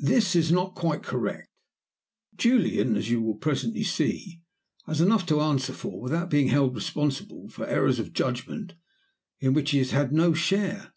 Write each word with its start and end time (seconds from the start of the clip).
This 0.00 0.34
is 0.34 0.50
not 0.50 0.74
quite 0.74 1.04
correct. 1.04 1.46
Julian, 2.36 2.96
as 2.96 3.08
you 3.08 3.22
will 3.22 3.36
presently 3.36 3.84
see, 3.84 4.42
has 4.86 5.00
enough 5.00 5.24
to 5.26 5.40
answer 5.40 5.72
for 5.72 6.00
without 6.00 6.28
being 6.28 6.48
held 6.48 6.74
responsible 6.74 7.46
for 7.48 7.64
errors 7.68 8.00
of 8.00 8.12
judgment 8.12 8.74
in 9.38 9.52
which 9.52 9.70
he 9.70 9.78
has 9.78 9.92
had 9.92 10.10
no 10.10 10.34
share. 10.34 10.92